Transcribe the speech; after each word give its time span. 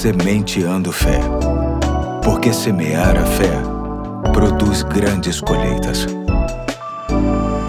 Sementeando 0.00 0.90
Fé. 0.90 1.20
Porque 2.24 2.54
semear 2.54 3.18
a 3.18 3.26
fé 3.26 3.52
produz 4.32 4.82
grandes 4.82 5.42
colheitas. 5.42 6.06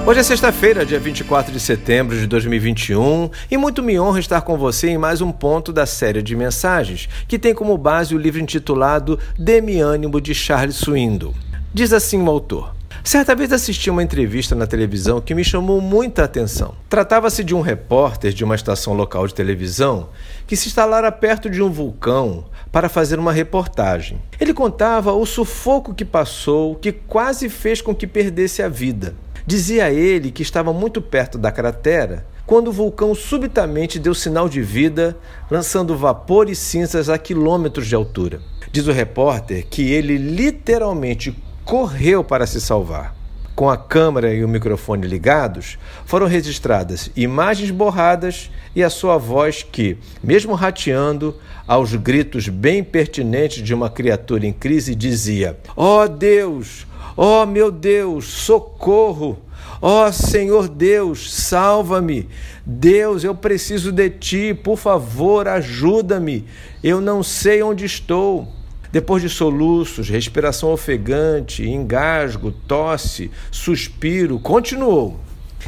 Hoje 0.07 0.21
é 0.21 0.23
sexta-feira, 0.23 0.85
dia 0.85 0.97
24 0.97 1.51
de 1.51 1.59
setembro 1.59 2.17
de 2.17 2.25
2021, 2.27 3.29
e 3.51 3.57
muito 3.57 3.83
me 3.83 3.99
honra 3.99 4.21
estar 4.21 4.39
com 4.43 4.57
você 4.57 4.91
em 4.91 4.97
mais 4.97 5.19
um 5.19 5.29
ponto 5.29 5.73
da 5.73 5.85
série 5.85 6.21
de 6.21 6.33
mensagens, 6.33 7.09
que 7.27 7.37
tem 7.37 7.53
como 7.53 7.77
base 7.77 8.15
o 8.15 8.17
livro 8.17 8.39
intitulado 8.39 9.19
Demi 9.37 9.81
Ânimo 9.81 10.21
de 10.21 10.33
Charles 10.33 10.77
Swindoll. 10.77 11.35
Diz 11.73 11.91
assim 11.91 12.23
o 12.23 12.29
autor: 12.29 12.73
Certa 13.03 13.35
vez 13.35 13.51
assisti 13.51 13.89
uma 13.89 14.03
entrevista 14.03 14.53
na 14.53 14.67
televisão 14.67 15.19
que 15.19 15.33
me 15.33 15.43
chamou 15.43 15.81
muita 15.81 16.23
atenção. 16.23 16.75
Tratava-se 16.87 17.43
de 17.43 17.55
um 17.55 17.59
repórter 17.59 18.31
de 18.31 18.43
uma 18.43 18.53
estação 18.53 18.93
local 18.93 19.25
de 19.25 19.33
televisão 19.33 20.09
que 20.45 20.55
se 20.55 20.67
instalara 20.67 21.11
perto 21.11 21.49
de 21.49 21.63
um 21.63 21.71
vulcão 21.71 22.45
para 22.71 22.87
fazer 22.87 23.17
uma 23.17 23.33
reportagem. 23.33 24.21
Ele 24.39 24.53
contava 24.53 25.13
o 25.13 25.25
sufoco 25.25 25.95
que 25.95 26.05
passou, 26.05 26.75
que 26.75 26.91
quase 26.91 27.49
fez 27.49 27.81
com 27.81 27.95
que 27.95 28.05
perdesse 28.05 28.61
a 28.61 28.69
vida. 28.69 29.15
Dizia 29.47 29.91
ele 29.91 30.29
que 30.29 30.43
estava 30.43 30.71
muito 30.71 31.01
perto 31.01 31.39
da 31.39 31.51
cratera 31.51 32.27
quando 32.45 32.67
o 32.67 32.73
vulcão 32.73 33.15
subitamente 33.15 33.97
deu 33.97 34.13
sinal 34.13 34.47
de 34.47 34.61
vida, 34.61 35.17
lançando 35.49 35.97
vapor 35.97 36.49
e 36.49 36.55
cinzas 36.55 37.09
a 37.09 37.17
quilômetros 37.17 37.87
de 37.87 37.95
altura. 37.95 38.41
Diz 38.71 38.87
o 38.87 38.91
repórter 38.91 39.65
que 39.67 39.91
ele 39.91 40.17
literalmente 40.17 41.35
correu 41.65 42.23
para 42.23 42.45
se 42.45 42.59
salvar. 42.59 43.15
Com 43.55 43.69
a 43.69 43.77
câmera 43.77 44.33
e 44.33 44.43
o 44.43 44.47
microfone 44.47 45.05
ligados, 45.05 45.77
foram 46.05 46.25
registradas 46.25 47.11
imagens 47.15 47.69
borradas 47.69 48.49
e 48.75 48.81
a 48.81 48.89
sua 48.89 49.17
voz 49.17 49.61
que, 49.61 49.97
mesmo 50.23 50.53
rateando, 50.53 51.35
aos 51.67 51.93
gritos 51.93 52.47
bem 52.47 52.83
pertinentes 52.83 53.61
de 53.63 53.73
uma 53.73 53.89
criatura 53.89 54.45
em 54.47 54.53
crise, 54.53 54.95
dizia: 54.95 55.57
Ó 55.75 56.03
oh 56.03 56.07
Deus! 56.07 56.87
Ó 57.15 57.43
oh 57.43 57.45
meu 57.45 57.71
Deus! 57.71 58.25
Socorro! 58.25 59.37
Ó 59.81 60.07
oh, 60.07 60.11
Senhor 60.11 60.67
Deus, 60.69 61.33
salva-me! 61.33 62.29
Deus, 62.65 63.23
eu 63.23 63.35
preciso 63.35 63.91
de 63.91 64.09
ti, 64.09 64.53
por 64.53 64.77
favor, 64.77 65.47
ajuda-me! 65.47 66.45
Eu 66.83 67.01
não 67.01 67.21
sei 67.21 67.61
onde 67.61 67.85
estou. 67.85 68.47
Depois 68.91 69.21
de 69.21 69.29
soluços, 69.29 70.09
respiração 70.09 70.71
ofegante, 70.71 71.67
engasgo, 71.67 72.51
tosse, 72.51 73.31
suspiro, 73.49 74.37
continuou. 74.39 75.19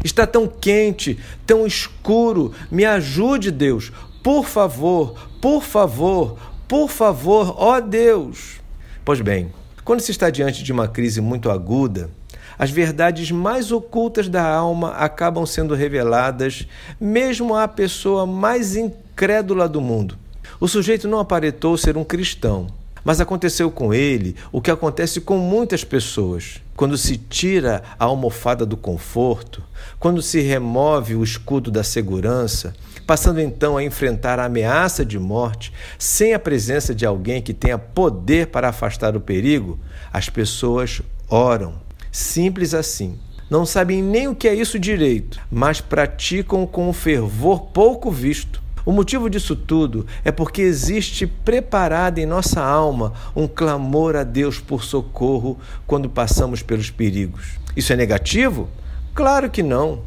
Está 0.04 0.26
tão 0.26 0.48
quente, 0.48 1.18
tão 1.46 1.66
escuro. 1.66 2.52
Me 2.72 2.84
ajude, 2.84 3.52
Deus. 3.52 3.92
Por 4.24 4.46
favor, 4.46 5.16
por 5.42 5.64
favor, 5.64 6.38
por 6.68 6.90
favor, 6.90 7.56
ó 7.58 7.80
Deus. 7.80 8.62
Pois 9.06 9.22
bem, 9.22 9.52
quando 9.84 10.02
se 10.02 10.12
está 10.12 10.30
diante 10.30 10.64
de 10.64 10.72
uma 10.72 10.88
crise 10.88 11.22
muito 11.22 11.50
aguda, 11.50 12.10
as 12.58 12.72
verdades 12.72 13.32
mais 13.32 13.72
ocultas 13.72 14.30
da 14.30 14.46
alma 14.48 14.92
acabam 14.92 15.46
sendo 15.46 15.76
reveladas, 15.76 16.68
mesmo 17.00 17.56
à 17.56 17.68
pessoa 17.68 18.26
mais 18.26 18.76
incrédula 18.76 19.68
do 19.68 19.82
mundo. 19.82 20.18
O 20.60 20.68
sujeito 20.68 21.08
não 21.08 21.20
aparentou 21.20 21.78
ser 21.78 21.98
um 21.98 22.04
cristão, 22.04 22.68
mas 23.04 23.20
aconteceu 23.20 23.70
com 23.70 23.94
ele 23.94 24.36
o 24.52 24.62
que 24.62 24.72
acontece 24.72 25.22
com 25.22 25.38
muitas 25.38 25.84
pessoas. 25.84 26.62
Quando 26.76 26.98
se 26.98 27.18
tira 27.18 27.84
a 28.00 28.06
almofada 28.06 28.66
do 28.66 28.76
conforto, 28.76 29.64
quando 30.00 30.22
se 30.22 30.42
remove 30.42 31.16
o 31.16 31.24
escudo 31.24 31.70
da 31.70 31.84
segurança, 31.84 32.74
passando 33.06 33.40
então 33.40 33.78
a 33.78 33.84
enfrentar 33.84 34.40
a 34.40 34.46
ameaça 34.46 35.06
de 35.06 35.20
morte, 35.20 35.72
sem 36.00 36.34
a 36.34 36.40
presença 36.40 36.96
de 36.96 37.06
alguém 37.06 37.42
que 37.42 37.54
tenha 37.54 37.78
poder 37.78 38.48
para 38.48 38.70
afastar 38.70 39.16
o 39.16 39.22
perigo, 39.22 39.80
as 40.12 40.30
pessoas 40.30 41.02
oram. 41.30 41.76
Simples 42.12 42.74
assim. 42.74 43.20
Não 43.50 43.66
sabem 43.66 44.02
nem 44.02 44.28
o 44.28 44.36
que 44.36 44.48
é 44.48 44.56
isso 44.56 44.80
direito, 44.80 45.40
mas 45.52 45.80
praticam 45.80 46.66
com 46.66 46.90
um 46.90 46.94
fervor 46.94 47.62
pouco 47.68 48.10
visto 48.10 48.63
o 48.86 48.92
motivo 48.92 49.30
disso 49.30 49.56
tudo 49.56 50.06
é 50.26 50.32
porque 50.32 50.62
existe 50.62 51.26
preparado 51.26 52.20
em 52.20 52.26
nossa 52.26 52.62
alma 52.62 53.14
um 53.36 53.48
clamor 53.48 54.16
a 54.16 54.24
Deus 54.24 54.60
por 54.60 54.84
socorro 54.84 55.58
quando 55.88 56.10
passamos 56.10 56.62
pelos 56.62 56.90
perigos. 56.90 57.58
Isso 57.76 57.94
é 57.94 57.96
negativo? 57.96 58.70
Claro 59.16 59.50
que 59.50 59.64
não. 59.64 60.02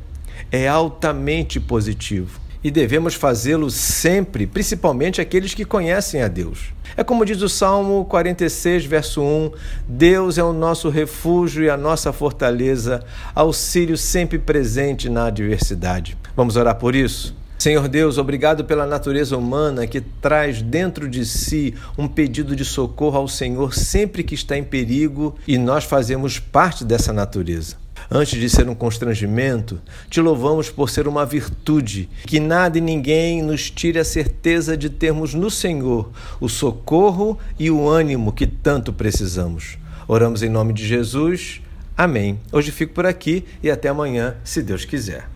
É 0.52 0.68
altamente 0.68 1.58
positivo. 1.58 2.40
E 2.62 2.70
devemos 2.70 3.14
fazê-lo 3.14 3.70
sempre, 3.70 4.46
principalmente 4.46 5.20
aqueles 5.20 5.54
que 5.54 5.64
conhecem 5.64 6.22
a 6.22 6.28
Deus. 6.28 6.72
É 6.96 7.04
como 7.04 7.24
diz 7.24 7.40
o 7.40 7.48
Salmo 7.48 8.04
46, 8.06 8.84
verso 8.84 9.22
1: 9.22 9.52
Deus 9.88 10.36
é 10.36 10.42
o 10.42 10.52
nosso 10.52 10.88
refúgio 10.88 11.64
e 11.64 11.70
a 11.70 11.76
nossa 11.76 12.12
fortaleza, 12.12 13.04
auxílio 13.34 13.96
sempre 13.96 14.38
presente 14.38 15.08
na 15.08 15.26
adversidade. 15.26 16.16
Vamos 16.34 16.56
orar 16.56 16.74
por 16.76 16.94
isso? 16.94 17.34
Senhor 17.66 17.88
Deus, 17.88 18.16
obrigado 18.16 18.64
pela 18.64 18.86
natureza 18.86 19.36
humana 19.36 19.88
que 19.88 20.00
traz 20.00 20.62
dentro 20.62 21.08
de 21.08 21.26
si 21.26 21.74
um 21.98 22.06
pedido 22.06 22.54
de 22.54 22.64
socorro 22.64 23.18
ao 23.18 23.26
Senhor 23.26 23.74
sempre 23.74 24.22
que 24.22 24.36
está 24.36 24.56
em 24.56 24.62
perigo 24.62 25.34
e 25.48 25.58
nós 25.58 25.82
fazemos 25.82 26.38
parte 26.38 26.84
dessa 26.84 27.12
natureza. 27.12 27.74
Antes 28.08 28.38
de 28.38 28.48
ser 28.48 28.68
um 28.68 28.74
constrangimento, 28.76 29.82
te 30.08 30.20
louvamos 30.20 30.70
por 30.70 30.88
ser 30.88 31.08
uma 31.08 31.26
virtude, 31.26 32.08
que 32.24 32.38
nada 32.38 32.78
e 32.78 32.80
ninguém 32.80 33.42
nos 33.42 33.68
tire 33.68 33.98
a 33.98 34.04
certeza 34.04 34.76
de 34.76 34.88
termos 34.88 35.34
no 35.34 35.50
Senhor 35.50 36.12
o 36.40 36.48
socorro 36.48 37.36
e 37.58 37.68
o 37.68 37.88
ânimo 37.88 38.32
que 38.32 38.46
tanto 38.46 38.92
precisamos. 38.92 39.76
Oramos 40.06 40.40
em 40.40 40.48
nome 40.48 40.72
de 40.72 40.86
Jesus. 40.86 41.60
Amém. 41.96 42.38
Hoje 42.52 42.70
fico 42.70 42.94
por 42.94 43.06
aqui 43.06 43.44
e 43.60 43.68
até 43.68 43.88
amanhã, 43.88 44.36
se 44.44 44.62
Deus 44.62 44.84
quiser. 44.84 45.35